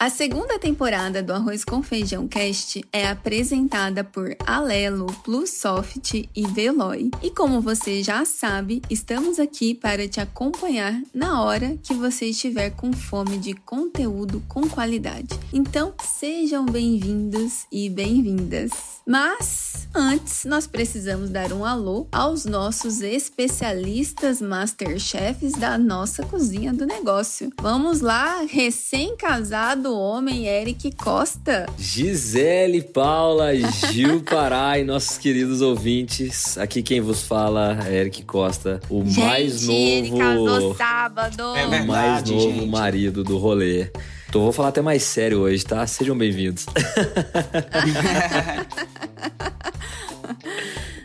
[0.00, 7.10] A segunda temporada do Arroz com Feijão Cast é apresentada por Alelo, Plusoft e Veloy.
[7.20, 12.70] E como você já sabe, estamos aqui para te acompanhar na hora que você estiver
[12.70, 15.36] com fome de conteúdo com qualidade.
[15.52, 18.70] Então, sejam bem-vindos e bem-vindas.
[19.04, 26.86] Mas antes, nós precisamos dar um alô aos nossos especialistas masterchefs da nossa cozinha do
[26.86, 27.50] negócio.
[27.60, 31.64] Vamos lá, recém-casado do homem, Eric Costa.
[31.78, 36.58] Gisele Paula, Gil Pará e nossos queridos ouvintes.
[36.58, 39.78] Aqui quem vos fala é Eric Costa, o gente, mais novo.
[39.78, 41.56] Ele casou sábado.
[41.56, 42.66] É verdade, o mais novo gente.
[42.66, 43.90] marido do rolê.
[44.28, 45.86] Então vou falar até mais sério hoje, tá?
[45.86, 46.66] Sejam bem-vindos.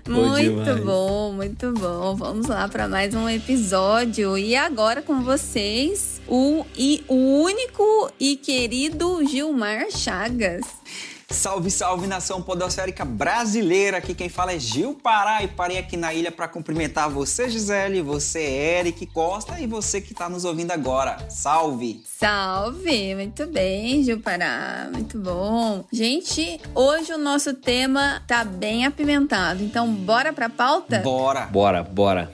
[0.10, 2.16] muito bom, muito bom.
[2.16, 4.38] Vamos lá para mais um episódio.
[4.38, 10.66] E agora com vocês, o, e, o único e querido Gilmar Chagas.
[11.34, 13.98] Salve, salve nação podosférica brasileira!
[13.98, 18.02] Aqui quem fala é Gil Pará e parei aqui na ilha para cumprimentar você, Gisele,
[18.02, 21.18] você, Eric Costa e você que está nos ouvindo agora.
[21.30, 22.04] Salve!
[22.06, 23.16] Salve!
[23.16, 25.84] Muito bem, Gil Pará, muito bom.
[25.92, 31.00] Gente, hoje o nosso tema tá bem apimentado, então bora pra pauta?
[31.00, 31.48] Bora!
[31.48, 32.32] Bora, bora!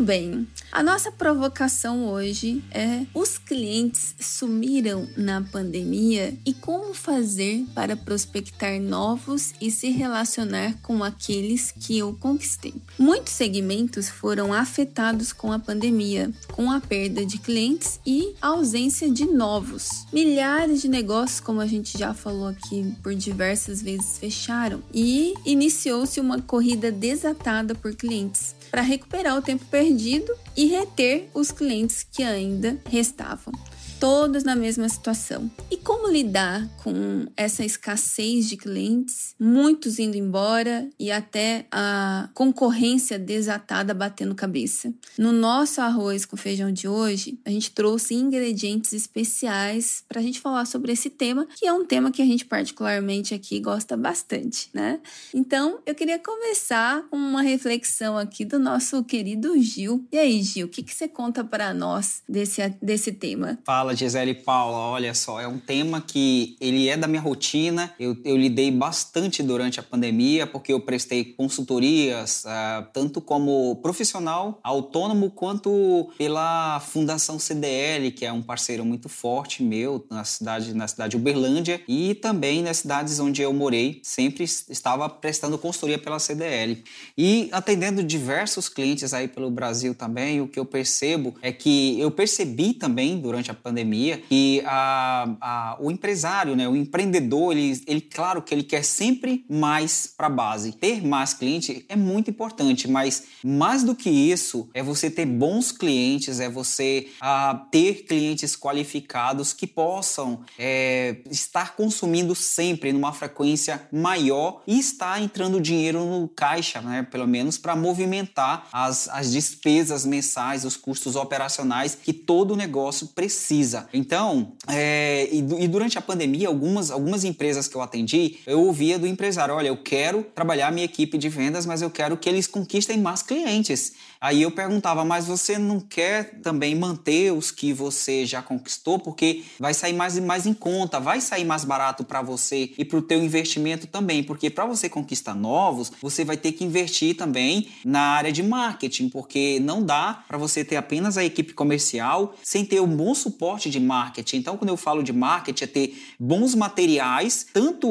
[0.00, 0.48] Bem.
[0.72, 8.80] A nossa provocação hoje é: os clientes sumiram na pandemia e como fazer para prospectar
[8.80, 12.74] novos e se relacionar com aqueles que eu conquistei?
[12.98, 19.26] Muitos segmentos foram afetados com a pandemia, com a perda de clientes e ausência de
[19.26, 20.06] novos.
[20.10, 26.18] Milhares de negócios, como a gente já falou aqui por diversas vezes, fecharam e iniciou-se
[26.20, 32.22] uma corrida desatada por clientes para recuperar o tempo perdido e reter os clientes que
[32.22, 33.52] ainda restavam
[34.00, 35.50] todos na mesma situação.
[35.70, 43.18] E como lidar com essa escassez de clientes, muitos indo embora e até a concorrência
[43.18, 44.92] desatada batendo cabeça?
[45.18, 50.40] No nosso arroz com feijão de hoje, a gente trouxe ingredientes especiais para a gente
[50.40, 54.70] falar sobre esse tema, que é um tema que a gente particularmente aqui gosta bastante,
[54.72, 54.98] né?
[55.34, 60.06] Então, eu queria começar com uma reflexão aqui do nosso querido Gil.
[60.10, 63.58] E aí, Gil, o que, que você conta para nós desse, desse tema?
[63.62, 67.92] Fala fala, Gisele Paula, olha só, é um tema que ele é da minha rotina.
[67.98, 74.58] Eu, eu lidei bastante durante a pandemia, porque eu prestei consultorias, uh, tanto como profissional,
[74.62, 80.86] autônomo, quanto pela Fundação CDL, que é um parceiro muito forte meu na cidade, na
[80.86, 86.18] cidade de Uberlândia e também nas cidades onde eu morei, sempre estava prestando consultoria pela
[86.18, 86.82] CDL.
[87.16, 92.10] E atendendo diversos clientes aí pelo Brasil também, o que eu percebo é que eu
[92.10, 97.82] percebi também durante a pandemia pandemia e a, a, o empresário, né, o empreendedor, ele,
[97.86, 100.72] ele claro que ele quer sempre mais para a base.
[100.72, 105.72] Ter mais cliente é muito importante, mas mais do que isso é você ter bons
[105.72, 113.88] clientes, é você a, ter clientes qualificados que possam é, estar consumindo sempre numa frequência
[113.92, 120.04] maior e estar entrando dinheiro no caixa, né, pelo menos para movimentar as, as despesas
[120.04, 123.88] mensais, os custos operacionais que todo negócio precisa precisa.
[123.92, 128.98] Então, é, e, e, durante a pandemia, algumas, algumas empresas que eu atendi, eu ouvia
[128.98, 132.46] do empresário: olha, eu quero trabalhar minha equipe de vendas, mas eu quero que eles
[132.46, 133.92] conquistem mais clientes.
[134.22, 138.98] Aí eu perguntava, mas você não quer também manter os que você já conquistou?
[138.98, 142.84] Porque vai sair mais e mais em conta, vai sair mais barato para você e
[142.84, 144.22] para o teu investimento também.
[144.22, 149.08] Porque para você conquistar novos, você vai ter que investir também na área de marketing,
[149.08, 153.70] porque não dá para você ter apenas a equipe comercial sem ter um bom suporte
[153.70, 154.36] de marketing.
[154.36, 157.88] Então, quando eu falo de marketing, é ter bons materiais, tanto,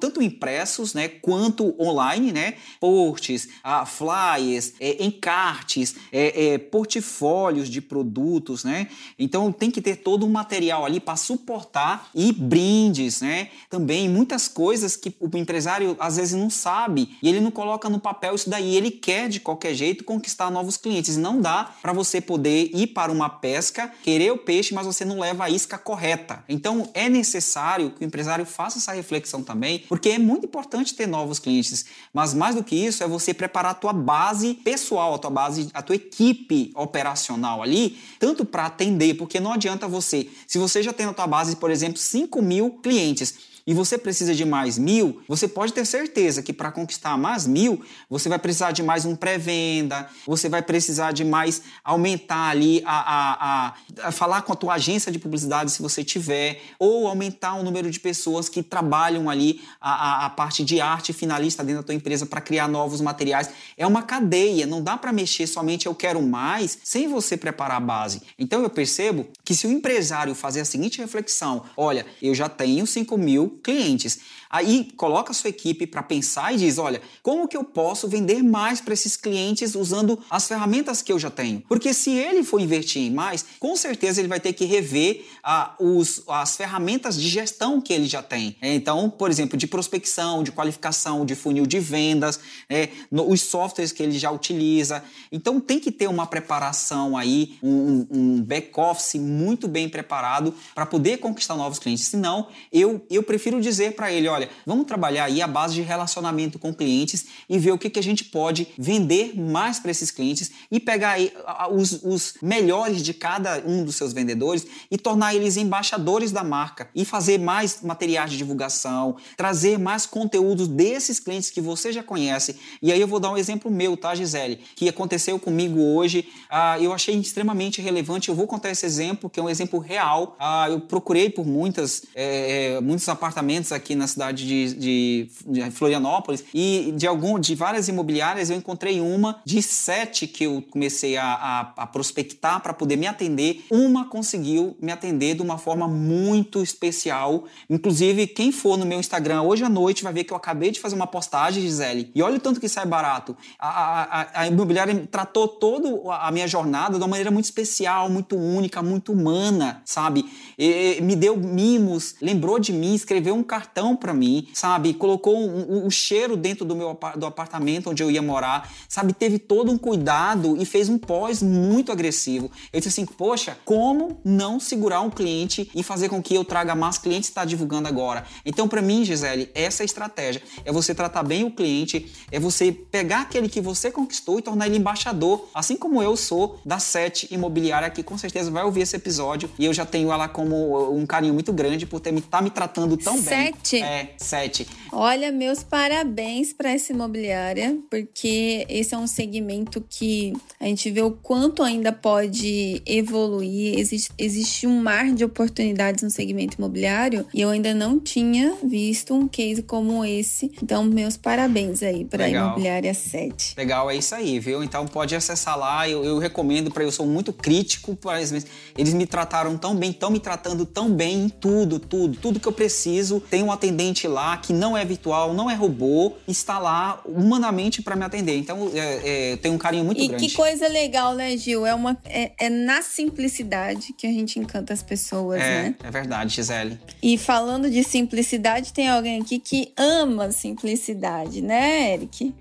[0.00, 7.68] tanto impressos, né, quanto online, né, posts, ah, flyers, é, encargos, artes, é, é, portfólios
[7.68, 8.88] de produtos, né?
[9.18, 13.48] Então tem que ter todo um material ali para suportar e brindes, né?
[13.68, 17.98] Também muitas coisas que o empresário às vezes não sabe e ele não coloca no
[17.98, 18.76] papel isso daí.
[18.76, 21.16] Ele quer de qualquer jeito conquistar novos clientes.
[21.16, 25.20] Não dá para você poder ir para uma pesca, querer o peixe, mas você não
[25.20, 26.44] leva a isca correta.
[26.48, 31.06] Então é necessário que o empresário faça essa reflexão também, porque é muito importante ter
[31.06, 31.84] novos clientes.
[32.12, 35.70] Mas mais do que isso é você preparar a tua base pessoal, a tua base,
[35.72, 40.92] a tua equipe operacional ali, tanto para atender, porque não adianta você, se você já
[40.92, 45.22] tem na tua base, por exemplo, 5 mil clientes, e você precisa de mais mil,
[45.28, 49.14] você pode ter certeza que para conquistar mais mil, você vai precisar de mais um
[49.14, 53.34] pré-venda, você vai precisar de mais aumentar ali a, a,
[53.66, 53.74] a,
[54.08, 57.90] a, falar com a tua agência de publicidade se você tiver, ou aumentar o número
[57.90, 61.94] de pessoas que trabalham ali a, a, a parte de arte finalista dentro da tua
[61.94, 63.50] empresa para criar novos materiais.
[63.76, 67.80] É uma cadeia, não dá para mexer somente eu quero mais sem você preparar a
[67.80, 68.22] base.
[68.38, 72.86] Então eu percebo que se o empresário fazer a seguinte reflexão, olha, eu já tenho
[72.86, 74.20] 5 mil clientes.
[74.50, 78.42] Aí coloca a sua equipe para pensar e diz: olha, como que eu posso vender
[78.42, 81.62] mais para esses clientes usando as ferramentas que eu já tenho?
[81.68, 85.74] Porque se ele for investir em mais, com certeza ele vai ter que rever ah,
[85.78, 88.56] os, as ferramentas de gestão que ele já tem.
[88.60, 93.92] Então, por exemplo, de prospecção, de qualificação, de funil de vendas, é, no, os softwares
[93.92, 95.04] que ele já utiliza.
[95.30, 101.18] Então tem que ter uma preparação aí, um, um back-office muito bem preparado para poder
[101.18, 102.04] conquistar novos clientes.
[102.06, 105.82] Senão, eu, eu prefiro dizer para ele: olha, olha, vamos trabalhar aí a base de
[105.82, 110.10] relacionamento com clientes e ver o que, que a gente pode vender mais para esses
[110.10, 111.32] clientes e pegar aí
[111.70, 116.88] os, os melhores de cada um dos seus vendedores e tornar eles embaixadores da marca
[116.94, 122.56] e fazer mais materiais de divulgação, trazer mais conteúdos desses clientes que você já conhece.
[122.80, 124.60] E aí eu vou dar um exemplo meu, tá, Gisele?
[124.74, 126.28] Que aconteceu comigo hoje.
[126.48, 128.28] Ah, eu achei extremamente relevante.
[128.28, 130.36] Eu vou contar esse exemplo, que é um exemplo real.
[130.38, 133.29] Ah, eu procurei por muitas, é, muitos apartamentos
[133.72, 139.00] aqui na cidade de, de, de, Florianópolis e de algum de várias imobiliárias eu encontrei
[139.00, 143.64] uma de sete que eu comecei a, a, a prospectar para poder me atender.
[143.70, 147.44] Uma conseguiu me atender de uma forma muito especial.
[147.68, 150.80] Inclusive, quem for no meu Instagram hoje à noite vai ver que eu acabei de
[150.80, 153.36] fazer uma postagem, Gisele, e olha o tanto que sai barato.
[153.58, 158.36] A, a, a imobiliária tratou toda a minha jornada de uma maneira muito especial, muito
[158.36, 160.24] única, muito humana, sabe?
[160.58, 164.94] E, me deu mimos, lembrou de mim, escreveu um cartão para mim, sabe?
[164.94, 169.12] Colocou um, um, cheiro dentro do meu do apartamento onde eu ia morar, sabe?
[169.12, 172.50] Teve todo um cuidado e fez um pós muito agressivo.
[172.72, 176.74] Eu disse assim, poxa, como não segurar um cliente e fazer com que eu traga
[176.74, 178.24] mais clientes está divulgando agora?
[178.46, 180.42] Então, para mim, Gisele, essa é a estratégia.
[180.64, 184.66] É você tratar bem o cliente, é você pegar aquele que você conquistou e tornar
[184.66, 188.96] ele embaixador, assim como eu sou da Sete Imobiliária, que com certeza vai ouvir esse
[188.96, 192.40] episódio e eu já tenho ela como um carinho muito grande por ter me tá
[192.40, 193.30] me tratando tão Sete.
[193.30, 193.52] bem.
[193.52, 193.82] Sete?
[193.82, 194.66] É, sete.
[194.92, 201.00] Olha, meus parabéns para essa imobiliária, porque esse é um segmento que a gente vê
[201.00, 203.78] o quanto ainda pode evoluir.
[203.78, 209.14] Existe, existe um mar de oportunidades no segmento imobiliário e eu ainda não tinha visto
[209.14, 210.50] um case como esse.
[210.60, 213.54] Então, meus parabéns aí para a Imobiliária 7.
[213.56, 214.62] Legal, é isso aí, viu?
[214.62, 215.88] Então pode acessar lá.
[215.88, 218.46] Eu, eu recomendo para eu sou muito crítico para eles.
[218.76, 222.48] Eles me trataram tão bem, estão me tratando tão bem em tudo, tudo, tudo que
[222.48, 222.99] eu preciso.
[223.30, 227.96] Tem um atendente lá que não é virtual, não é robô, está lá humanamente para
[227.96, 228.36] me atender.
[228.36, 230.24] Então, é, é, tem um carinho muito e grande.
[230.24, 231.66] E que coisa legal, né, Gil?
[231.66, 235.74] É, uma, é, é, na simplicidade que a gente encanta as pessoas, é, né?
[235.82, 236.78] É verdade, Gisele.
[237.02, 242.34] E falando de simplicidade, tem alguém aqui que ama simplicidade, né, Eric?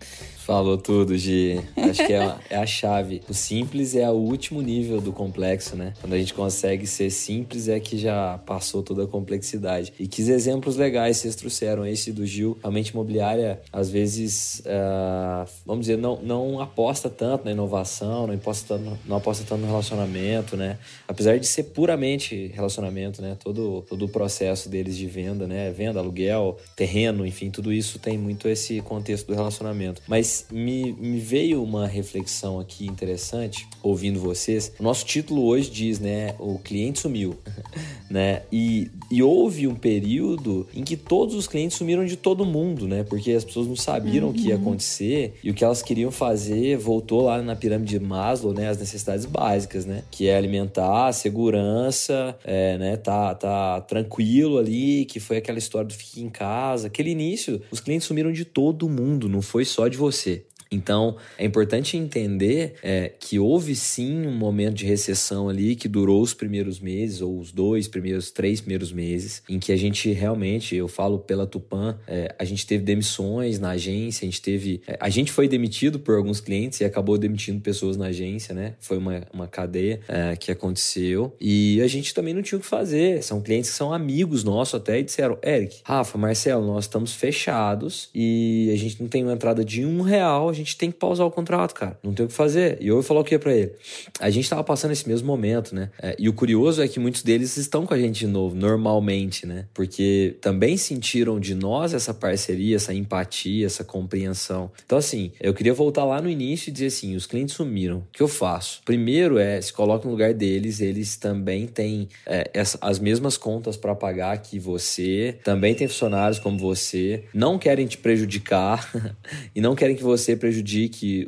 [0.50, 1.64] Falou tudo, Gi.
[1.78, 3.22] Acho que é a, é a chave.
[3.30, 5.94] O simples é o último nível do complexo, né?
[6.02, 9.94] Quando a gente consegue ser simples, é que já passou toda a complexidade.
[10.00, 11.86] E que exemplos legais vocês trouxeram.
[11.86, 17.52] Esse do Gil, realmente imobiliária, às vezes, uh, vamos dizer, não, não aposta tanto na
[17.52, 20.80] inovação, não aposta, tanto, não aposta tanto no relacionamento, né?
[21.08, 23.38] Apesar de ser puramente relacionamento, né?
[23.40, 25.70] Todo, todo o processo deles de venda, né?
[25.70, 30.02] Venda, aluguel, terreno, enfim, tudo isso tem muito esse contexto do relacionamento.
[30.08, 34.72] Mas me, me veio uma reflexão aqui interessante, ouvindo vocês.
[34.80, 36.36] O nosso título hoje diz, né?
[36.40, 37.38] O cliente sumiu,
[38.10, 38.44] né?
[38.52, 43.04] E, e houve um período em que todos os clientes sumiram de todo mundo, né?
[43.04, 44.32] Porque as pessoas não sabiam uhum.
[44.32, 44.62] o que ia uhum.
[44.62, 48.70] acontecer e o que elas queriam fazer voltou lá na pirâmide de Maslow, né?
[48.70, 50.04] As necessidades básicas, né?
[50.12, 52.98] Que é alimentar, segurança, é, né?
[52.98, 56.88] Tá, tá tranquilo ali, que foi aquela história do fique em casa.
[56.88, 60.44] Aquele início, os clientes sumiram de todo mundo, não foi só de você.
[60.72, 66.22] Então, é importante entender é, que houve sim um momento de recessão ali que durou
[66.22, 70.76] os primeiros meses, ou os dois primeiros, três primeiros meses, em que a gente realmente,
[70.76, 74.82] eu falo pela Tupan, é, a gente teve demissões na agência, a gente teve.
[74.88, 78.76] É, a gente foi demitido por alguns clientes e acabou demitindo pessoas na agência, né?
[78.80, 81.36] Foi uma, uma cadeia é, que aconteceu.
[81.42, 83.24] E a gente também não tinha o que fazer.
[83.24, 88.10] São clientes que são amigos nossos até e disseram: Eric, Rafa, Marcelo, nós estamos fechados
[88.14, 91.32] e a gente não tem uma entrada de um real, gente tem que pausar o
[91.32, 91.98] contrato, cara.
[92.04, 92.78] Não tem o que fazer.
[92.80, 93.72] E eu falou o que para ele?
[94.20, 95.90] A gente tava passando esse mesmo momento, né?
[96.02, 99.46] É, e o curioso é que muitos deles estão com a gente de novo, normalmente,
[99.46, 99.66] né?
[99.74, 104.72] Porque também sentiram de nós essa parceria, essa empatia, essa compreensão.
[104.86, 108.00] Então, assim, eu queria voltar lá no início e dizer assim: os clientes sumiram.
[108.00, 108.82] O que eu faço?
[108.84, 113.78] Primeiro é se coloca no lugar deles, eles também têm é, essa, as mesmas contas
[113.78, 118.90] para pagar que você, também tem funcionários como você, não querem te prejudicar
[119.56, 120.49] e não querem que você prejudique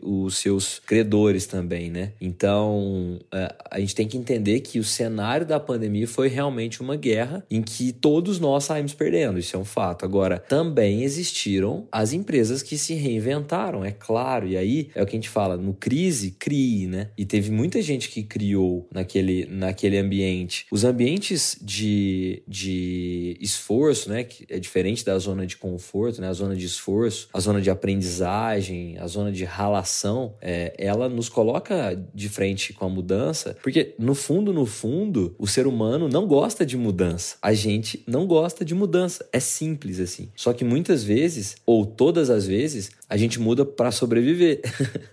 [0.01, 2.13] os seus credores também, né?
[2.19, 6.95] Então, é, a gente tem que entender que o cenário da pandemia foi realmente uma
[6.95, 10.05] guerra em que todos nós saímos perdendo, isso é um fato.
[10.05, 15.15] Agora, também existiram as empresas que se reinventaram, é claro, e aí é o que
[15.15, 17.09] a gente fala, no crise, crie, né?
[17.17, 20.65] E teve muita gente que criou naquele, naquele ambiente.
[20.71, 24.23] Os ambientes de, de esforço, né?
[24.23, 26.27] Que é diferente da zona de conforto, né?
[26.27, 31.29] A zona de esforço, a zona de aprendizagem, a zona de ralação, é, ela nos
[31.29, 36.25] coloca de frente com a mudança, porque no fundo, no fundo, o ser humano não
[36.27, 37.35] gosta de mudança.
[37.41, 39.27] A gente não gosta de mudança.
[39.31, 40.29] É simples assim.
[40.35, 44.61] Só que muitas vezes, ou todas as vezes, a gente muda para sobreviver.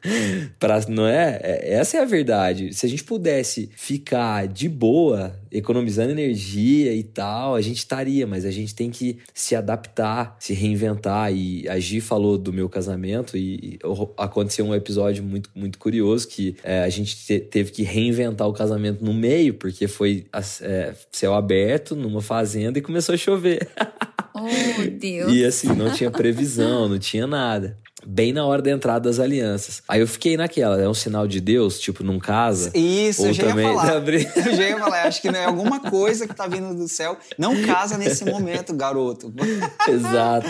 [0.56, 1.40] pra, não é?
[1.42, 1.74] é?
[1.74, 2.72] Essa é a verdade.
[2.72, 8.44] Se a gente pudesse ficar de boa, economizando energia e tal, a gente estaria, mas
[8.44, 11.34] a gente tem que se adaptar, se reinventar.
[11.34, 13.80] E a Gi falou do meu casamento e
[14.16, 18.52] aconteceu um episódio muito, muito curioso que é, a gente te, teve que reinventar o
[18.52, 20.24] casamento no meio, porque foi
[20.62, 23.68] é, céu aberto numa fazenda e começou a chover.
[24.40, 25.32] Oh, Deus.
[25.32, 27.76] E assim, não tinha previsão, não tinha nada
[28.08, 29.82] bem na hora da entrada das alianças.
[29.88, 32.70] Aí eu fiquei naquela, é um sinal de Deus, tipo, não casa?
[32.74, 33.66] Isso, ou eu já também...
[33.66, 33.88] ia falar.
[34.08, 37.16] eu já ia falar, acho que não é alguma coisa que tá vindo do céu.
[37.36, 39.32] Não casa nesse momento, garoto.
[39.88, 40.46] Exato.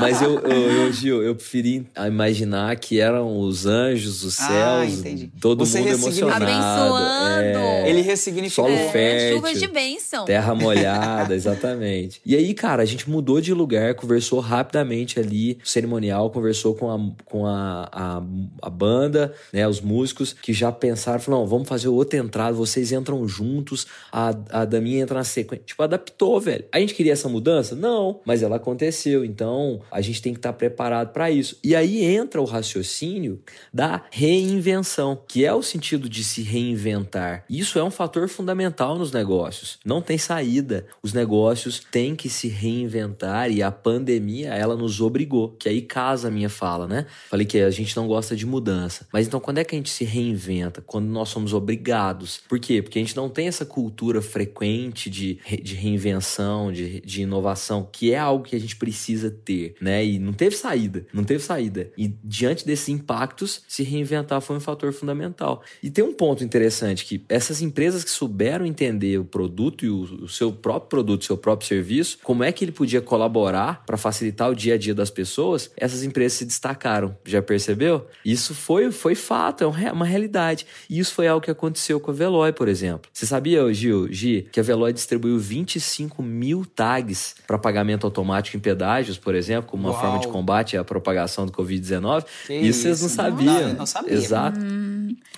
[0.00, 5.02] Mas eu, eu, eu, Gil, eu preferi imaginar que eram os anjos, os ah, céus,
[5.04, 6.44] ah, todo Você mundo emocionado.
[6.44, 7.58] Abençoando.
[7.58, 8.66] É, Ele ressignificou.
[8.66, 9.36] Solo é, fértil.
[9.36, 10.24] Chuva de bênção.
[10.24, 12.20] Terra molhada, exatamente.
[12.24, 16.74] E aí, cara, a gente mudou de lugar, conversou rapidamente ali, o cerimonial conversou conversou
[16.76, 18.22] com a, com a, a,
[18.62, 22.92] a banda, né, os músicos, que já pensaram, falaram, não, vamos fazer outra entrada, vocês
[22.92, 25.64] entram juntos, a, a Daminha entra na sequência.
[25.66, 26.64] Tipo, adaptou, velho.
[26.72, 27.74] A gente queria essa mudança?
[27.74, 31.58] Não, mas ela aconteceu, então a gente tem que estar preparado para isso.
[31.62, 33.40] E aí entra o raciocínio
[33.72, 37.44] da reinvenção, que é o sentido de se reinventar.
[37.48, 39.78] Isso é um fator fundamental nos negócios.
[39.84, 40.86] Não tem saída.
[41.02, 45.56] Os negócios têm que se reinventar e a pandemia, ela nos obrigou.
[45.58, 47.06] Que aí casa a minha fala, né?
[47.28, 49.06] Falei que a gente não gosta de mudança.
[49.12, 50.80] Mas então quando é que a gente se reinventa?
[50.80, 52.40] Quando nós somos obrigados.
[52.48, 52.82] Por quê?
[52.82, 58.12] Porque a gente não tem essa cultura frequente de, de reinvenção, de, de inovação, que
[58.12, 60.04] é algo que a gente precisa ter, né?
[60.04, 61.90] E não teve saída, não teve saída.
[61.96, 65.62] E diante desses impactos, se reinventar foi um fator fundamental.
[65.82, 70.24] E tem um ponto interessante que essas empresas que souberam entender o produto e o,
[70.24, 74.50] o seu próprio produto, seu próprio serviço, como é que ele podia colaborar para facilitar
[74.50, 77.16] o dia a dia das pessoas, essas empresas se destacaram.
[77.24, 78.06] Já percebeu?
[78.24, 80.66] Isso foi, foi fato, é uma realidade.
[80.88, 83.10] E isso foi algo que aconteceu com a Veloy, por exemplo.
[83.12, 88.60] Você sabia, Gil, Gi, que a Veloy distribuiu 25 mil tags para pagamento automático em
[88.60, 90.00] pedágios, por exemplo, como uma Uau.
[90.00, 92.24] forma de combate à propagação do Covid-19?
[92.48, 93.68] Isso vocês não sabiam.
[93.68, 94.14] Não, não sabia.
[94.14, 94.58] Exato.
[94.60, 94.85] Hum,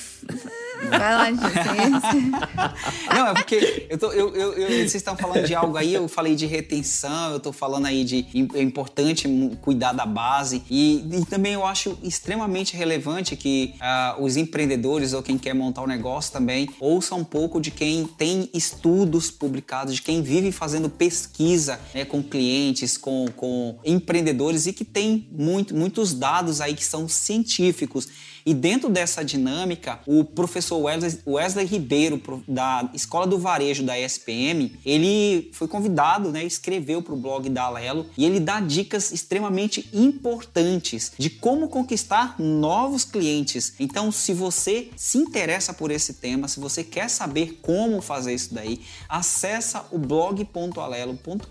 [0.88, 1.30] Vai lá,
[3.14, 6.08] Não, é porque eu tô, eu, eu, eu, vocês estão falando de algo aí, eu
[6.08, 9.28] falei de retenção, eu tô falando aí de é importante
[9.60, 15.22] cuidar da base e, e também eu acho extremamente relevante que uh, os empreendedores ou
[15.22, 20.02] quem quer montar um negócio também ouçam um pouco de quem tem estudos publicados, de
[20.02, 26.12] quem vive fazendo pesquisa né, com clientes, com, com empreendedores e que tem muito, muitos
[26.14, 28.08] dados aí que são científicos.
[28.44, 34.72] E dentro dessa dinâmica, o professor Wesley, Wesley Ribeiro, da Escola do Varejo da ESPM,
[34.84, 39.88] ele foi convidado, né, escreveu para o blog da Alelo e ele dá dicas extremamente
[39.92, 43.74] importantes de como conquistar novos clientes.
[43.78, 48.54] Então, se você se interessa por esse tema, se você quer saber como fazer isso
[48.54, 51.48] daí, acessa o blog.alelo.com.br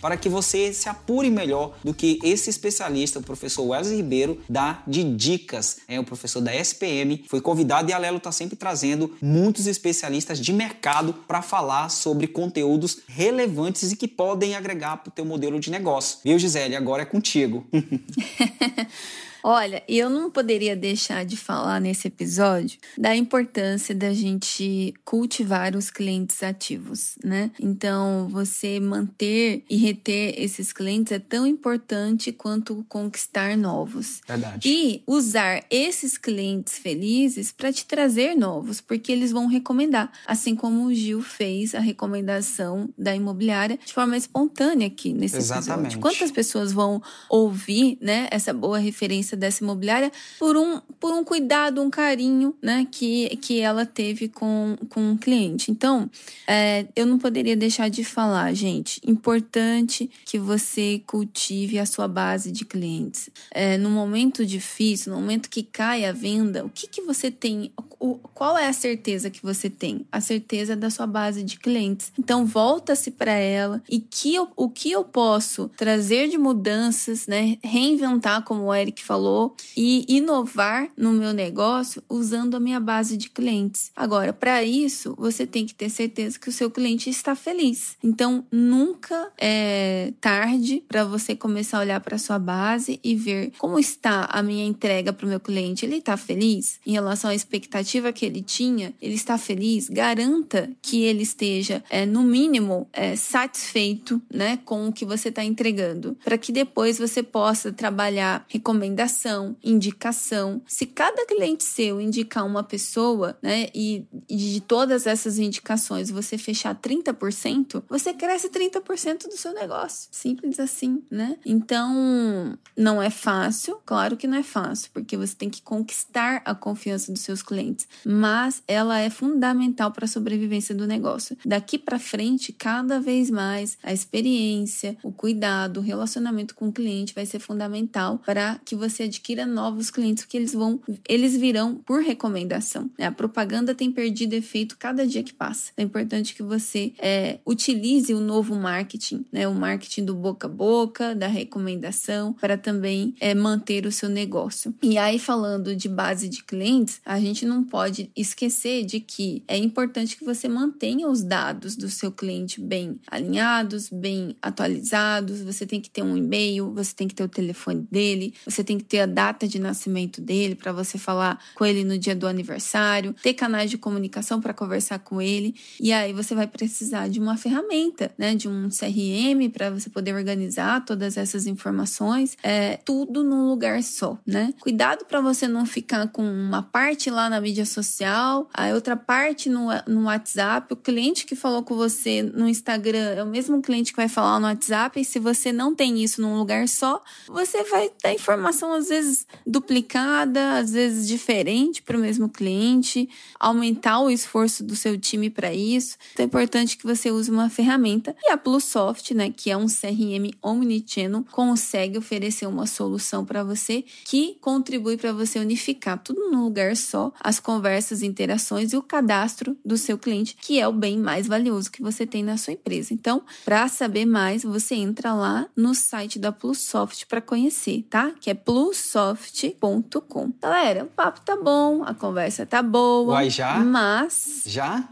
[0.00, 4.82] para que você se apure melhor do que esse especialista, o professor Wesley Ribeiro, dá
[4.86, 9.16] de dicas é o professor da SPM, foi convidado e a Lelo está sempre trazendo
[9.22, 15.12] muitos especialistas de mercado para falar sobre conteúdos relevantes e que podem agregar para o
[15.12, 16.18] teu modelo de negócio.
[16.24, 16.76] Viu, Gisele?
[16.76, 17.66] Agora é contigo.
[19.42, 25.90] Olha, eu não poderia deixar de falar nesse episódio da importância da gente cultivar os
[25.90, 27.50] clientes ativos, né?
[27.60, 34.20] Então, você manter e reter esses clientes é tão importante quanto conquistar novos.
[34.26, 34.68] Verdade.
[34.68, 40.86] E usar esses clientes felizes para te trazer novos, porque eles vão recomendar, assim como
[40.86, 45.96] o Gil fez a recomendação da imobiliária de forma espontânea aqui nesse Exatamente.
[45.96, 46.00] episódio.
[46.00, 51.82] Quantas pessoas vão ouvir, né, essa boa referência dessa imobiliária por um, por um cuidado,
[51.82, 55.70] um carinho, né, que, que ela teve com, com o cliente.
[55.70, 56.10] Então,
[56.46, 62.50] é, eu não poderia deixar de falar, gente, importante que você cultive a sua base
[62.50, 63.30] de clientes.
[63.50, 67.72] É, no momento difícil, no momento que cai a venda, o que, que você tem,
[67.98, 70.06] o, qual é a certeza que você tem?
[70.10, 72.12] A certeza da sua base de clientes.
[72.18, 77.58] Então, volta-se para ela e que eu, o que eu posso trazer de mudanças, né,
[77.62, 83.16] reinventar, como o Eric falou, falou, e inovar no meu negócio usando a minha base
[83.16, 83.92] de clientes.
[83.94, 87.96] Agora, para isso, você tem que ter certeza que o seu cliente está feliz.
[88.02, 93.78] Então, nunca é tarde para você começar a olhar para sua base e ver como
[93.78, 95.86] está a minha entrega para o meu cliente.
[95.86, 98.92] Ele está feliz em relação à expectativa que ele tinha?
[99.00, 99.88] Ele está feliz?
[99.88, 105.44] Garanta que ele esteja, é, no mínimo, é, satisfeito né, com o que você está
[105.44, 110.62] entregando, para que depois você possa trabalhar recomendações recomendação, indicação.
[110.66, 116.38] Se cada cliente seu indicar uma pessoa, né, e, e de todas essas indicações você
[116.38, 120.08] fechar 30%, você cresce 30% do seu negócio.
[120.10, 121.36] Simples assim, né?
[121.44, 126.54] Então, não é fácil, claro que não é fácil, porque você tem que conquistar a
[126.54, 131.36] confiança dos seus clientes, mas ela é fundamental para a sobrevivência do negócio.
[131.44, 137.14] Daqui para frente, cada vez mais a experiência, o cuidado, o relacionamento com o cliente
[137.14, 141.74] vai ser fundamental para que você você adquira novos clientes, porque eles vão, eles virão
[141.74, 142.90] por recomendação.
[142.98, 143.06] Né?
[143.06, 145.72] A propaganda tem perdido efeito cada dia que passa.
[145.76, 149.48] É importante que você é, utilize o novo marketing, né?
[149.48, 154.74] O marketing do boca a boca, da recomendação, para também é, manter o seu negócio.
[154.82, 159.56] E aí, falando de base de clientes, a gente não pode esquecer de que é
[159.56, 165.40] importante que você mantenha os dados do seu cliente bem alinhados, bem atualizados.
[165.42, 168.78] Você tem que ter um e-mail, você tem que ter o telefone dele, você tem
[168.78, 172.26] que ter a data de nascimento dele para você falar com ele no dia do
[172.26, 175.54] aniversário, ter canais de comunicação para conversar com ele.
[175.80, 180.14] E aí você vai precisar de uma ferramenta, né, de um CRM para você poder
[180.14, 184.52] organizar todas essas informações, é tudo num lugar só, né?
[184.60, 189.48] Cuidado para você não ficar com uma parte lá na mídia social, a outra parte
[189.48, 190.70] no, no WhatsApp.
[190.70, 194.38] O cliente que falou com você no Instagram é o mesmo cliente que vai falar
[194.38, 195.00] no WhatsApp.
[195.00, 199.26] E se você não tem isso num lugar só, você vai dar informação às vezes
[199.46, 203.08] duplicada, às vezes diferente para o mesmo cliente,
[203.38, 205.96] aumentar o esforço do seu time para isso.
[206.12, 208.14] Então é importante que você use uma ferramenta.
[208.22, 213.84] E a Plusoft, né, que é um CRM omnichannel, consegue oferecer uma solução para você
[214.04, 219.56] que contribui para você unificar tudo num lugar só, as conversas, interações e o cadastro
[219.64, 222.94] do seu cliente, que é o bem mais valioso que você tem na sua empresa.
[222.94, 228.12] Então, para saber mais, você entra lá no site da Plusoft para conhecer, tá?
[228.20, 230.32] Que é plusoft.com.
[230.40, 233.14] Galera, o papo tá bom, a conversa tá boa.
[233.14, 233.56] Uai, já?
[233.56, 234.42] Mas.
[234.46, 234.84] Já?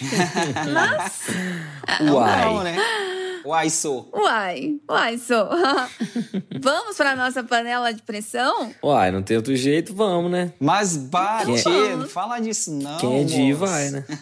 [0.72, 1.22] Mas.
[2.10, 2.44] Uai.
[2.44, 2.76] Não, né?
[3.44, 4.10] Uai, sou.
[4.12, 5.48] Uai, uai, sou.
[6.60, 8.72] Vamos para nossa panela de pressão?
[8.82, 10.52] Uai, não tem outro jeito, vamos, né?
[10.60, 14.04] Mas bate, Quem- não fala disso não, Quem é de ir, vai, né?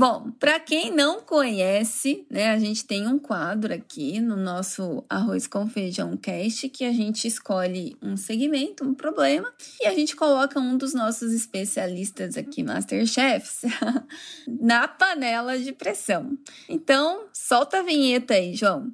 [0.00, 5.46] Bom, para quem não conhece, né, a gente tem um quadro aqui no nosso Arroz
[5.46, 10.58] com Feijão Cast que a gente escolhe um segmento, um problema, e a gente coloca
[10.58, 13.60] um dos nossos especialistas aqui, Masterchefs,
[14.48, 16.30] na panela de pressão.
[16.66, 18.90] Então, solta a vinheta aí, João.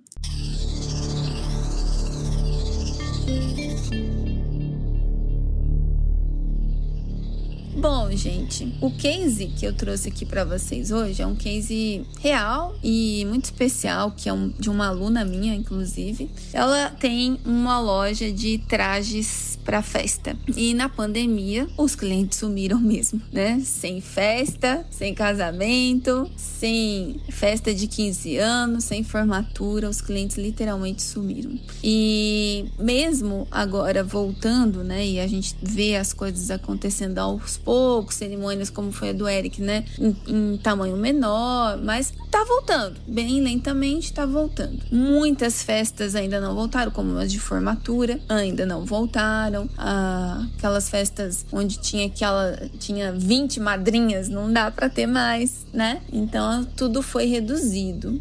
[7.79, 12.75] Bom, gente, o case que eu trouxe aqui para vocês hoje é um case real
[12.83, 16.31] e muito especial, que é um, de uma aluna minha, inclusive.
[16.55, 20.35] Ela tem uma loja de trajes para festa.
[20.57, 23.61] E na pandemia, os clientes sumiram mesmo, né?
[23.63, 31.59] Sem festa, sem casamento, sem festa de 15 anos, sem formatura, os clientes literalmente sumiram.
[31.83, 38.71] E mesmo agora voltando, né, e a gente vê as coisas acontecendo aos poucos, cerimônias
[38.71, 44.13] como foi a do Eric, né, em, em tamanho menor, mas tá voltando, bem lentamente
[44.13, 44.79] tá voltando.
[44.93, 49.69] Muitas festas ainda não voltaram, como as de formatura, ainda não voltaram.
[49.77, 56.01] Ah, aquelas festas onde tinha aquela tinha 20 madrinhas, não dá para ter mais, né?
[56.13, 58.21] Então tudo foi reduzido.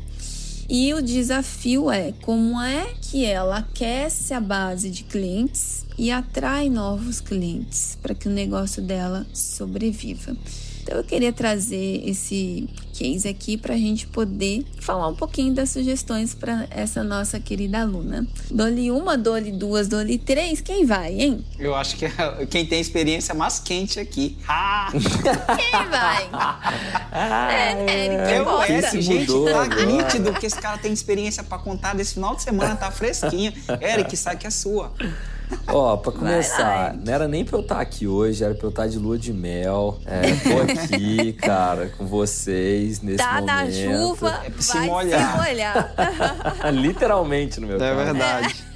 [0.67, 6.69] E o desafio é como é que ela aquece a base de clientes e atrai
[6.69, 10.35] novos clientes para que o negócio dela sobreviva.
[10.85, 15.71] Então eu queria trazer esse case aqui para a gente poder falar um pouquinho das
[15.71, 18.27] sugestões para essa nossa querida aluna.
[18.51, 21.43] Dole uma, dole duas, dole três, quem vai, hein?
[21.57, 22.11] Eu acho que é
[22.47, 24.37] quem tem experiência mais quente aqui.
[24.47, 24.89] Ah!
[24.91, 26.29] Quem vai?
[27.11, 28.67] é, Eric, Eu bota.
[28.67, 29.85] conheço, gente, mudou tá agora.
[29.87, 33.51] nítido que esse cara tem experiência pra contar desse final de semana, tá fresquinho.
[33.81, 34.93] Eric, sai que é sua.
[35.67, 38.69] Ó, pra Vai começar, não era nem pra eu estar aqui hoje, era pra eu
[38.69, 39.99] estar de lua de mel.
[40.05, 40.61] É, tô
[40.95, 43.45] aqui, cara, com vocês nesse Tá momento.
[43.47, 45.31] na chuva, É pra se vai molhar.
[45.31, 45.93] se molhar.
[46.73, 47.95] Literalmente no meu É caso.
[48.13, 48.65] verdade.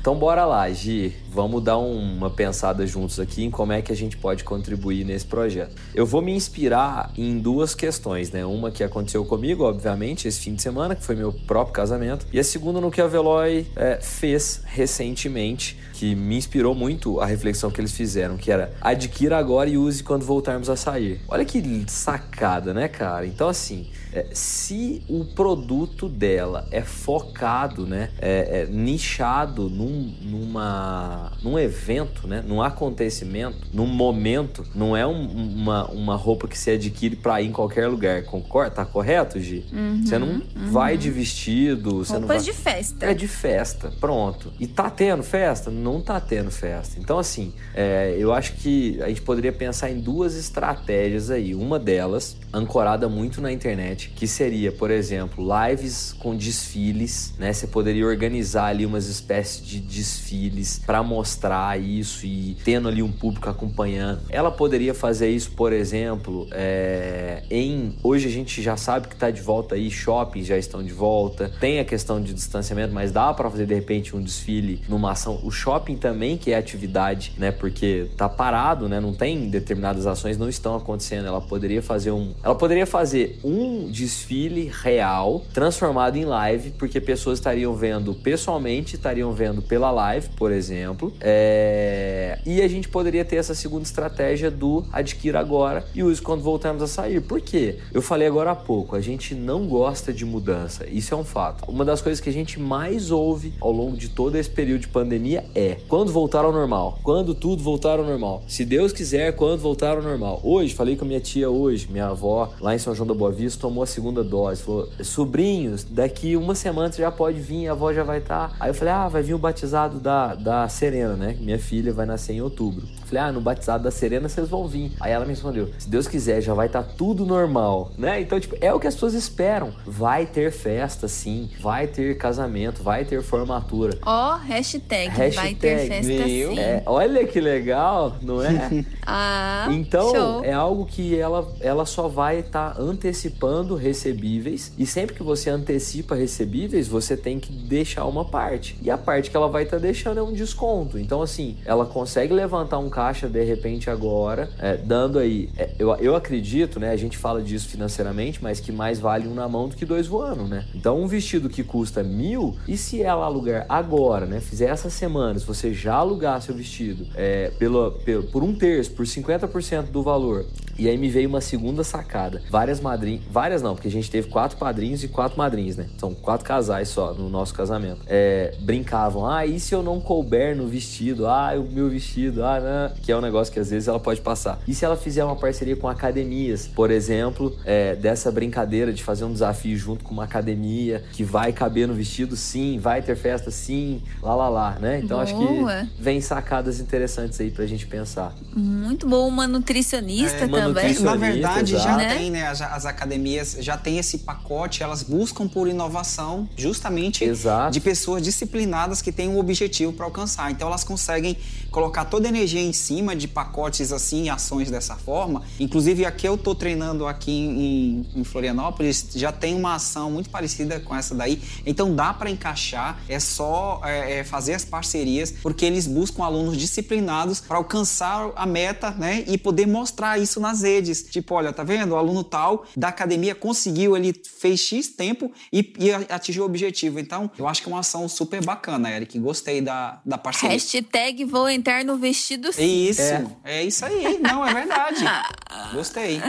[0.00, 1.14] Então bora lá, Gi.
[1.30, 5.04] Vamos dar um- uma pensada juntos aqui em como é que a gente pode contribuir
[5.04, 5.74] nesse projeto.
[5.94, 8.44] Eu vou me inspirar em duas questões, né?
[8.44, 12.26] Uma que aconteceu comigo, obviamente, esse fim de semana, que foi meu próprio casamento.
[12.32, 17.26] E a segunda no que a Veloy é, fez recentemente, que me inspirou muito a
[17.26, 21.20] reflexão que eles fizeram, que era adquira agora e use quando voltarmos a sair.
[21.28, 23.26] Olha que sacada, né, cara?
[23.26, 31.17] Então, assim, é, se o produto dela é focado, né, é, é nichado num, numa,
[31.42, 36.70] num evento, né, num acontecimento, num momento, não é um- uma, uma roupa que se
[36.70, 38.70] adquire pra ir em qualquer lugar, concorda?
[38.70, 39.64] Tá correto, Gi?
[40.04, 42.38] você não vai de vestido, você não vai...
[42.38, 43.06] Roupas de festa.
[43.06, 44.52] É de festa, pronto.
[44.58, 45.70] E tá tendo festa?
[45.70, 46.98] Não tá tendo festa.
[46.98, 51.54] Então, assim, é, eu acho que a gente poderia pensar em duas estratégias aí.
[51.54, 57.52] Uma delas, ancorada muito na internet, que seria, por exemplo, lives com desfiles, né?
[57.52, 63.10] Você poderia organizar ali umas espécies de desfiles para mostrar isso e tendo ali um
[63.10, 64.20] público acompanhando.
[64.28, 69.30] Ela poderia fazer isso, por exemplo, é, em hoje a gente já sabe que está
[69.30, 73.32] de volta aí, shoppings já estão de volta, tem a questão de distanciamento, mas dá
[73.32, 75.40] para fazer de repente um desfile numa ação.
[75.42, 77.50] O shopping também que é atividade, né?
[77.50, 79.00] Porque tá parado, né?
[79.00, 81.26] Não tem determinadas ações não estão acontecendo.
[81.26, 87.38] Ela poderia fazer um, ela poderia fazer um desfile real transformado em live, porque pessoas
[87.38, 90.97] estariam vendo pessoalmente, estariam vendo pela live, por exemplo.
[91.20, 92.38] É...
[92.44, 96.82] E a gente poderia ter essa segunda estratégia do adquira agora e use quando voltarmos
[96.82, 97.20] a sair.
[97.20, 97.78] Por quê?
[97.92, 100.86] Eu falei agora há pouco, a gente não gosta de mudança.
[100.88, 101.70] Isso é um fato.
[101.70, 104.88] Uma das coisas que a gente mais ouve ao longo de todo esse período de
[104.88, 108.42] pandemia é quando voltar ao normal, quando tudo voltar ao normal.
[108.48, 110.40] Se Deus quiser, quando voltar ao normal.
[110.42, 113.60] Hoje, falei com minha tia hoje, minha avó, lá em São João da Boa Vista,
[113.60, 114.62] tomou a segunda dose.
[114.62, 118.50] Falou, sobrinhos, daqui uma semana você já pode vir, a avó já vai estar.
[118.50, 118.56] Tá.
[118.60, 121.36] Aí eu falei, ah, vai vir o batizado da, da Serena, né?
[121.38, 122.88] Minha filha vai nascer em outubro.
[123.08, 124.92] Falei, ah, no batizado da Serena vocês vão vir.
[125.00, 128.20] Aí ela me respondeu, se Deus quiser, já vai estar tá tudo normal, né?
[128.20, 129.72] Então, tipo, é o que as pessoas esperam.
[129.86, 131.50] Vai ter festa, sim.
[131.60, 133.96] Vai ter casamento, vai ter formatura.
[134.04, 136.50] Ó, oh, hashtag, hashtag, vai ter festa, meu.
[136.50, 136.58] sim.
[136.58, 138.84] É, olha que legal, não é?
[139.06, 140.44] ah, Então, show.
[140.44, 144.72] é algo que ela, ela só vai estar tá antecipando recebíveis.
[144.76, 148.78] E sempre que você antecipa recebíveis, você tem que deixar uma parte.
[148.82, 150.98] E a parte que ela vai estar tá deixando é um desconto.
[150.98, 155.48] Então, assim, ela consegue levantar um caixa de repente agora, é, dando aí.
[155.56, 156.90] É, eu, eu acredito, né?
[156.90, 160.08] A gente fala disso financeiramente, mas que mais vale um na mão do que dois
[160.08, 160.66] voando, né?
[160.74, 164.40] Então, um vestido que custa mil, e se ela alugar agora, né?
[164.40, 168.90] Fizer essa semana, se você já alugar seu vestido é, pelo, pelo, por um terço,
[168.90, 170.44] por 50% do valor,
[170.78, 172.40] e aí me veio uma segunda sacada.
[172.50, 173.22] Várias madrinhas.
[173.30, 175.88] Várias não, porque a gente teve quatro padrinhos e quatro madrinhas, né?
[175.98, 178.00] São quatro casais só no nosso casamento.
[178.06, 181.26] É, brincavam, ah, e se eu não couber no vestido?
[181.26, 182.87] Ah, o meu vestido, ah, não.
[183.02, 184.60] Que é um negócio que às vezes ela pode passar.
[184.66, 189.24] E se ela fizer uma parceria com academias, por exemplo, é, dessa brincadeira de fazer
[189.24, 193.50] um desafio junto com uma academia que vai caber no vestido, sim, vai ter festa,
[193.50, 194.98] sim, lá lá lá, né?
[195.02, 195.22] Então Boa.
[195.22, 198.34] acho que vem sacadas interessantes aí pra gente pensar.
[198.54, 200.68] Muito bom, uma nutricionista É, uma também.
[200.68, 201.04] nutricionista.
[201.04, 201.96] Na verdade, já.
[201.96, 202.14] Né?
[202.16, 202.46] tem, né?
[202.46, 207.72] As, as academias já tem esse pacote, elas buscam por inovação justamente Exato.
[207.72, 210.50] de pessoas disciplinadas que têm um objetivo para alcançar.
[210.50, 211.36] Então elas conseguem
[211.70, 215.42] colocar toda a energia em cima de pacotes assim, ações dessa forma.
[215.58, 220.80] Inclusive aqui eu tô treinando aqui em, em Florianópolis, já tem uma ação muito parecida
[220.80, 221.42] com essa daí.
[221.66, 226.56] Então dá para encaixar, é só é, é, fazer as parcerias, porque eles buscam alunos
[226.56, 229.24] disciplinados para alcançar a meta, né?
[229.26, 231.02] E poder mostrar isso nas redes.
[231.02, 231.92] Tipo, olha, tá vendo?
[231.92, 236.98] O aluno tal da academia conseguiu, ele fez X tempo e, e atingiu o objetivo.
[237.00, 239.18] Então, eu acho que é uma ação super bacana, Eric.
[239.18, 240.50] Gostei da, da parceria.
[240.50, 242.62] Hashtag vou entrar no vestido sim.
[242.68, 243.26] Isso, é.
[243.44, 243.64] É.
[243.64, 244.18] isso aí.
[244.18, 245.04] Não, é verdade.
[245.72, 246.20] Gostei.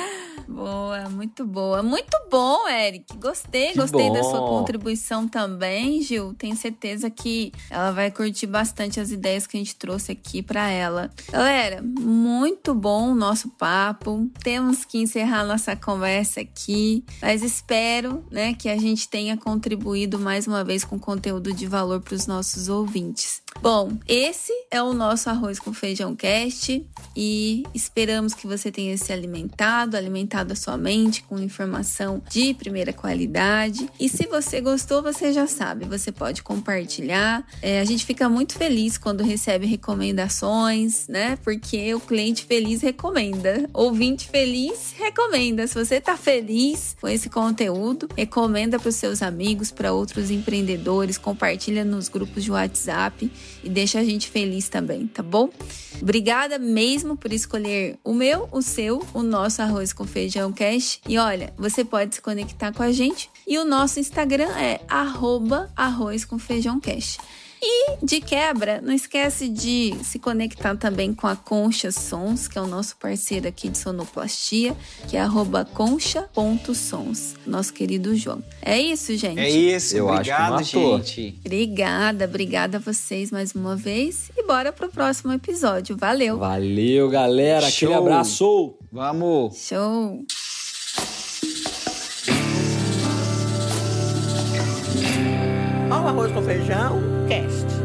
[0.50, 1.84] Boa, muito boa.
[1.84, 3.16] Muito bom, Eric.
[3.18, 4.30] Gostei, Que gostei da bom.
[4.32, 6.34] sua contribuição também, Gil.
[6.34, 10.68] Tenho certeza que ela vai curtir bastante as ideias que a gente trouxe aqui para
[10.68, 11.12] ela.
[11.32, 14.28] Galera, muito bom o nosso papo.
[14.44, 20.48] Temos que encerrar nossa conversa aqui, mas espero, né, que a gente tenha contribuído mais
[20.48, 23.44] uma vez com conteúdo de valor para os nossos ouvintes.
[23.62, 26.82] Bom, esse é o nosso arroz com feijão cast
[27.14, 32.94] e esperamos que você tenha se alimentado, alimentado a sua mente com informação de primeira
[32.94, 33.90] qualidade.
[34.00, 37.46] E se você gostou, você já sabe, você pode compartilhar.
[37.62, 41.38] É, a gente fica muito feliz quando recebe recomendações, né?
[41.44, 45.68] Porque o cliente feliz recomenda, ouvinte feliz recomenda.
[45.68, 51.18] Se você tá feliz com esse conteúdo, recomenda para os seus amigos, para outros empreendedores,
[51.18, 53.30] compartilha nos grupos de WhatsApp
[53.64, 55.50] e deixa a gente feliz também, tá bom?
[56.02, 61.00] Obrigada mesmo por escolher o meu, o seu, o nosso arroz com feijão cash.
[61.08, 65.70] E olha, você pode se conectar com a gente e o nosso Instagram é arroba
[65.76, 67.18] arroz com feijão cash.
[67.62, 72.62] E de quebra, não esquece de se conectar também com a Concha Sons, que é
[72.62, 74.76] o nosso parceiro aqui de sonoplastia,
[75.10, 78.42] que é arroba concha.sons, nosso querido João.
[78.62, 79.40] É isso, gente.
[79.40, 79.96] É isso.
[79.98, 80.98] Eu acho que Obrigado, matou.
[81.00, 81.40] gente.
[81.46, 84.32] Obrigada, obrigada a vocês mais uma vez.
[84.38, 85.98] E bora pro próximo episódio.
[85.98, 86.38] Valeu!
[86.38, 87.68] Valeu, galera.
[87.68, 88.02] Aquele Show.
[88.02, 88.76] abraço.
[88.92, 89.58] Vamos.
[89.58, 90.24] Show!
[96.10, 97.79] Arroz com Feijão Cast.